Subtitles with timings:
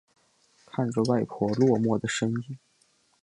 [0.65, 2.57] 看着外婆落寞的身影